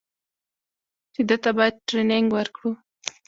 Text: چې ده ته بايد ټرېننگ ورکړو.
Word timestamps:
چې 1.13 1.21
ده 1.29 1.35
ته 1.43 1.49
بايد 1.57 1.75
ټرېننگ 1.87 2.27
ورکړو. 2.33 2.71